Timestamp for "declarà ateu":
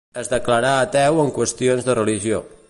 0.29-1.21